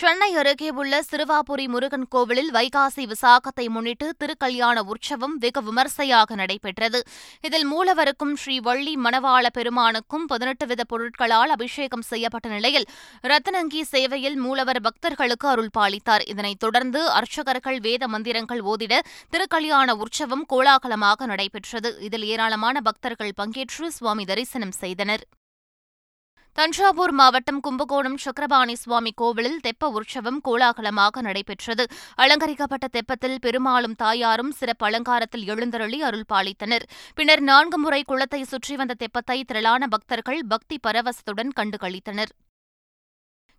சென்னை 0.00 0.34
அருகே 0.34 0.70
உள்ள 0.70 1.02
சிறுவாபுரி 1.02 1.68
முருகன் 1.68 2.04
கோவிலில் 2.08 2.50
வைகாசி 2.52 3.04
விசாகத்தை 3.12 3.68
முன்னிட்டு 3.68 4.06
திருக்கல்யாண 4.18 4.80
உற்சவம் 4.82 5.36
வெகு 5.38 5.60
விமர்சையாக 5.62 6.34
நடைபெற்றது. 6.34 7.00
இதில் 7.40 7.64
மூலவருக்கும் 7.72 8.34
ஸ்ரீ 8.34 8.56
வள்ளி 8.60 8.96
மணவாள 8.96 9.46
பெருமானுக்கும் 9.52 10.26
பதினெட்டு 10.26 10.66
வித 10.66 10.84
பொருட்களால் 10.84 11.48
அபிஷேகம் 11.48 12.02
செய்யப்பட்ட 12.02 12.48
நிலையில் 12.48 12.86
ரத்தனங்கி 13.22 13.80
சேவையில் 13.92 14.36
மூலவர் 14.36 14.80
பக்தர்களுக்கு 14.80 15.48
அருள் 15.48 15.72
பாலித்தார். 15.78 16.26
இதனைத் 16.26 16.58
தொடர்ந்து 16.58 17.10
அர்ச்சகர்கள் 17.10 17.80
வேத 17.80 18.08
மந்திரங்கள் 18.08 18.60
ஓதிட 18.60 19.00
திருக்கல்யாண 19.30 19.94
உற்சவம் 19.94 20.44
கோலாகலமாக 20.52 21.26
நடைபெற்றது. 21.26 21.98
இதில் 22.00 22.22
ஏராளமான 22.22 22.80
பக்தர்கள் 22.80 23.36
பங்கேற்று 23.42 23.88
சுவாமி 23.98 24.24
தரிசனம் 24.24 24.78
செய்தனர். 24.82 25.24
தஞ்சாவூர் 26.58 27.12
மாவட்டம் 27.12 27.58
கும்பகோணம் 27.60 28.16
சக்கரபாணி 28.16 28.74
சுவாமி 28.74 29.12
கோவிலில் 29.14 29.58
தெப்ப 29.66 29.90
உற்சவம் 29.90 30.38
கோலாகலமாக 30.44 31.20
நடைபெற்றது. 31.20 31.84
அலங்கரிக்கப்பட்ட 32.16 32.86
தெப்பத்தில் 32.86 33.36
பெருமாளும் 33.40 33.94
தாயாரும் 33.94 34.52
சிறப்பு 34.52 34.86
அலங்காரத்தில் 34.86 35.44
எழுந்தருளி 35.46 36.02
அருள் 36.02 36.26
பாலித்தனர். 36.32 36.86
பின்னர் 37.14 37.40
நான்கு 37.40 37.78
முறை 37.78 38.02
குளத்தை 38.02 38.44
சுற்றி 38.44 38.76
வந்த 38.76 38.96
தெப்பத்தை 38.98 39.38
திரளான 39.44 39.86
பக்தர்கள் 39.86 40.42
பக்தி 40.48 40.78
பரவசத்துடன் 40.86 41.52
கண்டுகளித்தனர். 41.60 42.32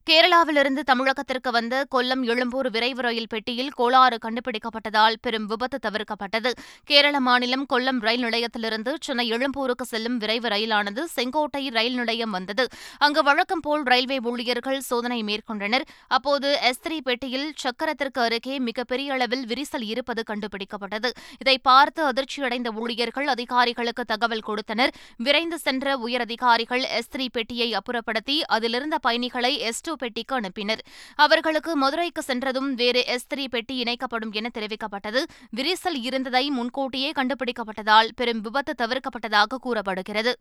கேரளாவிலிருந்து 0.08 0.82
தமிழகத்திற்கு 0.90 1.50
வந்த 1.52 1.86
கொல்லம் 1.96 2.22
எழும்பூர் 2.24 2.68
விரைவு 2.70 3.02
ரயில் 3.06 3.28
பெட்டியில் 3.28 3.72
கோளாறு 3.80 4.18
கண்டுபிடிக்கப்பட்டதால் 4.26 5.18
பெரும் 5.22 5.46
விபத்து 5.46 5.78
தவிர்க்கப்பட்டது. 5.86 6.52
கேரள 6.84 7.20
மாநிலம் 7.20 7.66
கொல்லம் 7.74 8.00
ரயில் 8.06 8.24
நிலையத்திலிருந்து 8.24 8.92
சென்னை 9.06 9.26
எழும்பூருக்கு 9.32 9.86
செல்லும் 9.86 10.18
விரைவு 10.18 10.50
ரயிலானது 10.54 11.04
செங்கோட்டை 11.16 11.64
ரயில் 11.70 11.94
நிலையம் 11.94 12.30
வந்தது. 12.30 12.66
அங்கு 12.98 13.24
வழக்கம் 13.24 13.60
போல் 13.60 13.84
ரயில்வே 13.84 14.20
ஊழியர்கள் 14.24 14.80
சோதனை 14.80 15.20
மேற்கொண்டனர். 15.24 15.86
அப்போது 16.08 16.60
எஸ்திரி 16.62 17.02
பெட்டியில் 17.02 17.52
சக்கரத்திற்கு 17.64 18.22
அருகே 18.22 18.60
மிகப்பெரிய 18.60 19.14
அளவில் 19.14 19.46
விரிசல் 19.46 19.88
இருப்பது 19.90 20.24
கண்டுபிடிக்கப்பட்டது. 20.32 21.12
இதை 21.40 21.58
பார்த்து 21.58 22.04
அதிர்ச்சியடைந்த 22.14 22.72
ஊழியர்கள் 22.76 23.28
அதிகாரிகளுக்கு 23.28 24.06
தகவல் 24.06 24.46
கொடுத்தனர். 24.52 24.96
விரைந்து 25.18 25.58
சென்ற 25.58 25.98
உயரதிகாரிகள் 25.98 26.86
எஸ்திரி 27.02 27.30
பெட்டியை 27.30 27.70
அப்புறப்படுத்தி 27.82 28.40
அதிலிருந்த 28.58 28.98
பயணிகளை 28.98 29.54
எஸ் 29.60 29.82
டூ 29.82 29.96
பெட்டிக்கு 29.98 30.40
அனுப்பினர். 30.40 30.84
அவர்களுக்கு 31.16 31.76
மதுரைக்கு 31.76 32.22
சென்றதும் 32.22 32.74
வேறு 32.76 33.06
எஸ் 33.06 33.28
த்ரீ 33.34 33.48
பெட்டி 33.48 33.84
இணைக்கப்படும் 33.84 34.32
என 34.32 34.50
தெரிவிக்கப்பட்டது. 34.54 35.24
விரிசல் 35.56 36.00
இருந்ததை 36.02 36.50
முன்கூட்டியே 36.50 37.12
கண்டுபிடிக்கப்பட்டதால் 37.12 38.10
பெரும் 38.16 38.42
விபத்து 38.42 38.76
தவிர்க்கப்பட்டதாக 38.78 39.58
கூறப்படுகிறது. 39.62 40.38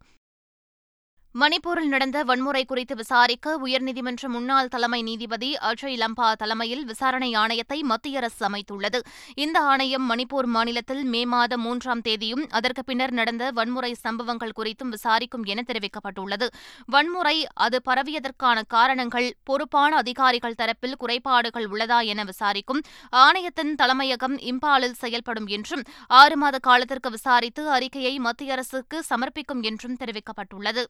மணிப்பூரில் 1.40 1.90
நடந்த 1.92 2.18
வன்முறை 2.28 2.60
குறித்து 2.64 2.94
விசாரிக்க 3.00 3.46
உயர்நீதிமன்ற 3.64 4.28
முன்னாள் 4.34 4.70
தலைமை 4.74 5.00
நீதிபதி 5.08 5.50
அஜய் 5.70 5.96
லம்பா 6.02 6.28
தலைமையில் 6.42 6.84
விசாரணை 6.90 7.28
ஆணையத்தை 7.40 7.78
மத்திய 7.90 8.20
அரசு 8.20 8.42
அமைத்துள்ளது. 8.48 8.98
இந்த 9.44 9.60
ஆணையம் 9.72 10.06
மணிப்பூர் 10.10 10.48
மாநிலத்தில் 10.54 11.02
மே 11.04 11.22
மாதம் 11.32 11.62
மூன்றாம் 11.66 12.02
தேதியும் 12.06 12.44
அதற்கு 12.58 12.84
பின்னர் 12.84 13.14
நடந்த 13.18 13.50
வன்முறை 13.58 13.92
சம்பவங்கள் 14.04 14.56
குறித்தும் 14.58 14.92
விசாரிக்கும் 14.96 15.44
என 15.44 15.64
தெரிவிக்கப்பட்டுள்ளது. 15.70 16.46
வன்முறை 16.86 17.36
அது 17.66 17.80
பரவியதற்கான 17.90 18.62
காரணங்கள் 18.76 19.28
பொறுப்பான 19.44 19.96
அதிகாரிகள் 19.96 20.58
தரப்பில் 20.62 20.98
குறைபாடுகள் 20.98 21.68
உள்ளதா 21.72 22.00
என 22.12 22.24
விசாரிக்கும் 22.24 22.84
ஆணையத்தின் 23.24 23.74
தலைமையகம் 23.82 24.38
இம்பாலில் 24.52 25.00
செயல்படும் 25.02 25.50
என்றும் 25.58 25.84
ஆறு 26.22 26.36
மாத 26.36 26.58
காலத்திற்கு 26.68 27.10
விசாரித்து 27.10 27.64
அறிக்கையை 27.70 28.18
மத்திய 28.28 28.52
அரசுக்கு 28.52 29.04
சமர்ப்பிக்கும் 29.10 29.62
என்றும் 29.62 29.98
தெரிவிக்கப்பட்டுள்ளது. 30.04 30.84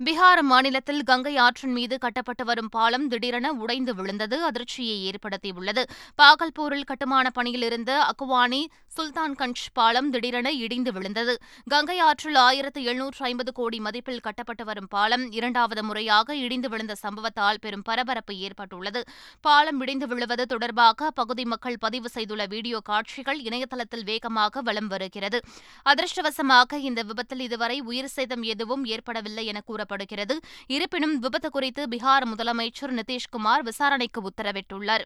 பீகார் 0.00 0.40
மாநிலத்தில் 0.42 1.02
கங்கை 1.02 1.36
ஆற்றின் 1.36 1.72
மீது 1.72 1.98
கட்டப்பட்டு 1.98 2.44
வரும் 2.44 2.68
பாலம் 2.68 3.08
திடீரென 3.08 3.52
உடைந்து 3.52 3.94
விழுந்தது. 3.94 4.36
அதிர்ச்சியை 4.44 4.96
ஏற்படுத்தியுள்ளது. 5.10 5.82
பாகல்பூரில் 6.20 6.88
கட்டுமான 6.90 7.30
பணியில் 7.30 7.62
இருந்த 7.62 7.90
அக்குவானி 8.10 8.62
சுல்தான்கஞ்ச் 8.96 9.62
பாலம் 9.72 10.10
திடீரென 10.10 10.50
இடிந்து 10.52 10.92
விழுந்தது. 10.92 11.34
கங்கை 11.68 11.98
ஆற்றில் 11.98 12.34
ஆயிரத்து 12.34 12.82
எழுநூற்று 12.82 13.24
ஐம்பது 13.24 13.52
கோடி 13.52 13.78
மதிப்பில் 13.80 14.20
கட்டப்பட்டு 14.20 14.64
வரும் 14.64 14.88
பாலம் 14.88 15.30
இரண்டாவது 15.30 15.84
முறையாக 15.84 16.36
இடிந்து 16.36 16.68
விழுந்த 16.68 16.96
சம்பவத்தால் 17.02 17.60
பெரும் 17.60 17.82
பரபரப்பு 17.82 18.36
ஏற்பட்டுள்ளது. 18.36 19.02
பாலம் 19.40 19.80
இடிந்து 19.80 20.06
விழுவது 20.06 20.46
தொடர்பாக 20.46 21.10
பகுதி 21.10 21.44
மக்கள் 21.44 21.78
பதிவு 21.78 22.08
செய்துள்ள 22.08 22.46
வீடியோ 22.46 22.80
காட்சிகள் 22.90 23.40
இணையதளத்தில் 23.40 24.04
வேகமாக 24.04 24.62
வலம் 24.62 24.86
வருகிறது. 24.86 25.40
அதிர்ஷ்டவசமாக 25.86 26.72
இந்த 26.90 27.02
விபத்தில் 27.02 27.40
இதுவரை 27.40 27.80
உயிர் 27.80 28.12
சேதம் 28.16 28.42
எதுவும் 28.42 28.84
ஏற்படவில்லை 28.84 29.46
என 29.46 29.60
கூற 29.60 29.82
கூறப்படுகிறது 29.84 30.40
இருப்பினும் 30.66 31.18
விபத்து 31.18 31.50
குறித்து 31.50 31.82
பீகார் 31.90 32.26
முதலமைச்சர் 32.30 32.94
நிதிஷ்குமார் 33.00 33.62
விசாரணைக்கு 33.62 34.20
உத்தரவிட்டுள்ளார். 34.30 35.04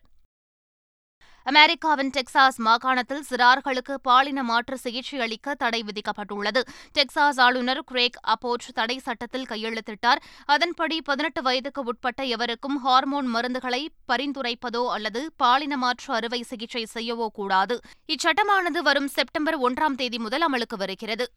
அமெரிக்காவின் 1.47 2.11
டெக்சாஸ் 2.16 2.56
மாகாணத்தில் 2.56 3.23
சிறார்களுக்கு 3.30 3.94
பாலின 4.02 4.42
மாற்று 4.42 4.78
சிகிச்சை 4.78 5.20
அளிக்க 5.20 5.54
தடை 5.54 5.85
விதிக்கப்பட்டுள்ளது. 5.88 6.61
டெக்சாஸ் 6.99 7.40
ஆளுநர் 7.40 7.80
கிரேக் 7.85 8.18
அப்போச் 8.23 8.68
தடை 8.75 8.99
சட்டத்தில் 8.99 9.47
கையெழுத்திட்டார். 9.49 10.20
அதன்படி 10.47 11.02
பதினெட்டு 11.02 11.42
வயதுக்கு 11.42 11.82
உட்பட்ட 11.82 12.23
எவருக்கும் 12.25 12.76
ஹார்மோன் 12.76 13.35
மருந்துகளை 13.35 13.82
பரிந்துரைப்பதோ 14.12 14.90
அல்லது 14.90 15.32
பாலின 15.37 15.76
மாற்று 15.76 16.14
அறுவை 16.14 16.42
சிகிச்சை 16.42 16.87
செய்யவோ 16.94 17.26
கூடாது. 17.32 17.78
இச்சட்டமானது 18.06 18.82
வரும் 18.82 19.08
செப்டம்பர் 19.08 19.61
ஒன்றாம் 19.61 19.94
தேதி 19.94 20.18
முதல் 20.18 20.47
அமலுக்கு 20.52 20.76
வருகிறது. 20.76 21.30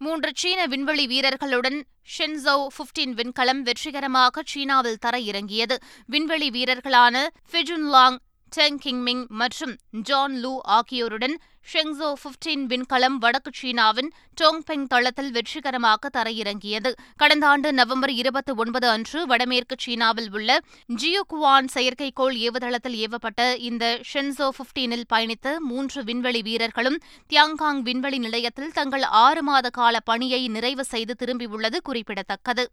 மூன்று 0.00 0.30
சீன 0.36 0.60
விண்வெளி 0.66 1.04
வீரர்களுடன் 1.06 1.78
ஷென்சோ 2.16 2.56
பிப்டீன் 2.76 3.14
விண்கலம் 3.14 3.62
வெற்றிகரமாக 3.62 4.42
சீனாவில் 4.46 4.98
தர 4.98 5.14
இறங்கியது 5.20 5.76
விண்வெளி 6.06 6.48
வீரர்களான 6.50 7.16
ஃபிஜுன் 7.50 7.86
லாங் 7.90 8.18
டெங் 8.52 8.78
கிங்மிங் 8.84 9.26
மற்றும் 9.28 9.74
ஜான் 9.90 10.36
லூ 10.36 10.60
ஆகியோருடன் 10.76 11.36
ஷெங்ஸோ 11.72 12.12
பிப்டீன் 12.22 12.64
விண்கலம் 12.66 13.16
வடக்கு 13.18 13.50
சீனாவின் 13.60 14.10
டோங்பெங் 14.40 14.84
தளத்தில் 14.86 15.30
வெற்றிகரமாக 15.30 16.10
தரையிறங்கியது. 16.16 16.90
கடந்த 17.16 17.46
ஆண்டு 17.46 17.72
நவம்பர் 17.72 18.12
இருபத்தி 18.12 18.52
ஒன்பது 18.52 18.88
அன்று 18.88 19.26
வடமேற்கு 19.26 19.76
சீனாவில் 19.78 20.30
உள்ள 20.32 20.60
ஜியோகுவான் 21.02 21.68
செயற்கைக்கோள் 21.74 22.36
ஏவுதளத்தில் 22.46 22.96
ஏவப்பட்ட 23.04 23.54
இந்த 23.70 24.00
ஷென்சோ 24.12 24.48
பிப்டீனில் 24.58 25.06
பயணித்த 25.14 25.58
மூன்று 25.58 26.04
விண்வெளி 26.04 26.42
வீரர்களும் 26.42 27.00
தியாங்காங் 27.30 27.82
விண்வெளி 27.82 28.18
நிலையத்தில் 28.18 28.72
தங்கள் 28.72 29.02
ஆறு 29.02 29.42
மாத 29.42 29.70
கால 29.70 30.00
பணியை 30.00 30.48
நிறைவு 30.48 30.84
செய்து 30.84 31.16
திரும்பியுள்ளது 31.24 31.80
குறிப்பிடத்தக்கது. 31.82 32.66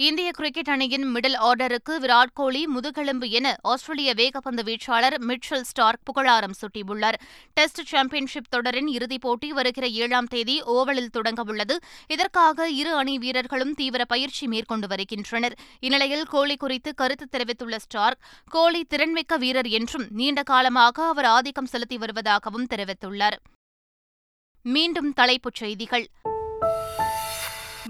இந்திய 0.00 0.30
கிரிக்கெட் 0.30 0.68
அணியின் 0.68 1.14
மிடில் 1.14 1.36
ஆர்டருக்கு 1.36 1.90
விராட் 1.90 2.32
கோலி 2.34 2.66
முதுகெலும்பு 2.66 3.30
என 3.30 3.56
ஆஸ்திரேலிய 3.62 4.14
வேகப்பந்து 4.14 4.62
வீச்சாளர் 4.62 5.16
மிட்சல் 5.18 5.60
ஸ்டார்க் 5.60 6.04
புகழாரம் 6.04 6.54
சூட்டியுள்ளார். 6.60 7.14
டெஸ்ட் 7.54 7.82
சாம்பியன்ஷிப் 7.86 8.48
தொடரின் 8.48 8.86
இறுதிப் 8.86 9.20
போட்டி 9.20 9.52
வருகிற 9.52 9.86
ஏழாம் 9.86 10.26
தேதி 10.26 10.62
ஓவலில் 10.62 11.10
தொடங்கவுள்ளது 11.12 11.76
இதற்காக 12.08 12.68
இரு 12.70 12.94
அணி 12.94 13.18
வீரர்களும் 13.18 13.74
தீவிர 13.74 14.04
பயிற்சி 14.04 14.46
மேற்கொண்டு 14.46 14.88
வருகின்றனர். 14.88 15.58
இந்நிலையில் 15.80 16.24
கோலி 16.26 16.56
குறித்து 16.56 16.94
கருத்து 16.94 17.28
தெரிவித்துள்ள 17.28 17.78
ஸ்டார்க் 17.78 18.22
கோலி 18.48 18.86
திறன்மிக்க 18.94 19.38
வீரர் 19.38 19.66
என்றும் 19.66 20.06
நீண்ட 20.10 20.42
காலமாக 20.42 21.06
அவர் 21.06 21.24
ஆதிக்கம் 21.24 21.66
செலுத்தி 21.66 21.96
வருவதாகவும் 21.96 22.70
தெரிவித்துள்ளார். 22.74 23.38
மீண்டும் 24.62 25.12
தலைப்புச் 25.12 25.54
செய்திகள். 25.54 26.08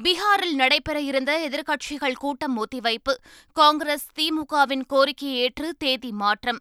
பீகாரில் 0.02 0.54
நடைபெற 0.54 1.00
இருந்த 1.00 1.48
எதிர்க்கட்சிகள் 1.50 2.12
கூட்டம் 2.12 2.64
ஒத்திவைப்பு. 2.64 3.14
காங்கிரஸ் 3.52 4.06
திமுகவின் 4.20 4.82
கோரிக்கையை 4.86 5.38
ஏற்று 5.38 5.74
தேதி 5.78 6.10
மாற்றம். 6.10 6.58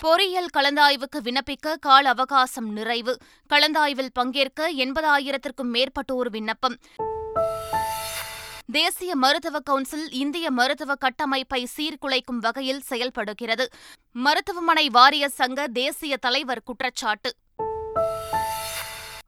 பொறியியல் 0.00 0.48
கலந்தாய்வுக்கு 0.56 1.20
விண்ணப்பிக்க 1.22 1.76
கால 1.80 2.08
அவகாசம் 2.08 2.72
நிறைவு. 2.72 3.16
கலந்தாய்வில் 3.54 4.08
பங்கேற்க 4.12 4.72
எண்பதாயிரத்திற்கும் 4.72 5.72
மேற்பட்டோர் 5.72 6.30
விண்ணப்பம். 6.30 6.78
தேசிய 8.72 9.14
மருத்துவ 9.14 9.58
கவுன்சில் 9.58 10.10
இந்திய 10.10 10.50
மருத்துவ 10.50 10.94
கட்டமைப்பை 10.94 11.68
சீர்குலைக்கும் 11.76 12.40
வகையில் 12.40 12.80
செயல்படுகிறது. 12.80 13.68
மருத்துவமனை 14.12 14.88
வாரிய 14.88 15.28
சங்க 15.28 15.68
தேசிய 15.68 16.16
தலைவர் 16.16 16.62
குற்றச்சாட்டு. 16.62 17.34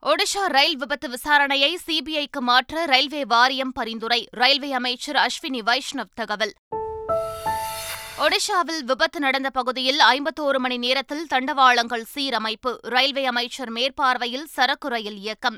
ஒடிஷா 0.05 0.45
ரயில் 0.47 0.77
விபத்து 0.77 1.09
விசாரணையை 1.09 1.75
சிபிஐக்கு 1.85 2.39
மாற்ற 2.39 2.85
ரயில்வே 2.85 3.25
வாரியம் 3.25 3.71
பரிந்துரை 3.71 4.27
ரயில்வே 4.31 4.71
அமைச்சர் 4.71 5.15
அஸ்வினி 5.15 5.61
வைஷ்ணவ் 5.61 6.13
தகவல். 6.13 6.53
ஒடிஷாவில் 8.17 8.83
விபத்து 8.83 9.19
நடந்த 9.19 9.49
பகுதியில் 9.49 9.99
ஐம்பத்தோரு 9.99 10.57
மணி 10.57 10.77
நேரத்தில் 10.77 11.27
தண்டவாளங்கள் 11.33 12.03
சீரமைப்பு 12.15 12.77
ரயில்வே 12.81 13.25
அமைச்சர் 13.25 13.71
மேற்பார்வையில் 13.71 14.43
சரக்கு 14.43 14.87
ரயில் 14.87 15.17
இயக்கம். 15.17 15.57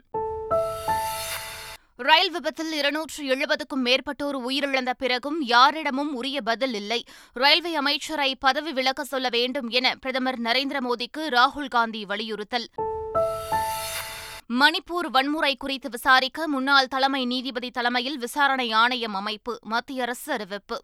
ரயில் 1.96 2.31
விபத்தில் 2.31 2.72
இருநூற்று 2.72 3.24
எழுபதுக்கும் 3.24 3.84
மேற்பட்டோர் 3.84 4.38
உயிரிழந்த 4.48 4.89
பிறகும் 4.98 5.41
யாரிடமும் 5.41 6.15
உரிய 6.15 6.41
பதில் 6.41 6.74
இல்லை. 6.74 7.03
ரயில்வே 7.34 7.75
அமைச்சரை 7.75 8.36
பதவி 8.36 8.74
விலக 8.74 9.03
சொல்ல 9.03 9.29
வேண்டும் 9.29 9.69
என 9.69 9.96
பிரதமர் 9.96 10.41
நரேந்திர 10.41 10.77
மோடிக்கு 10.79 11.27
ராகுல் 11.27 11.67
காந்தி 11.67 12.05
வலியுறுத்தல். 12.05 12.69
மணிப்பூர் 14.53 15.10
வன்முறை 15.12 15.56
குறித்து 15.56 15.89
விசாரிக்க 15.89 16.48
முன்னாள் 16.48 16.88
தலைமை 16.88 17.25
நீதிபதி 17.25 17.72
தலைமையில் 17.72 18.18
விசாரணை 18.18 18.72
ஆணையம் 18.72 19.13
அமைப்பு 19.13 19.60
மத்திய 19.62 20.01
அரசு 20.01 20.34
அறிவிப்பு. 20.34 20.82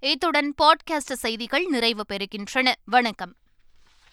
இத்துடன் 0.00 0.54
பாட்காஸ்ட் 0.62 1.12
செய்திகள் 1.12 1.64
நிறைவு 1.64 2.04
பெறுகின்றன. 2.12 2.72
வணக்கம். 2.84 3.34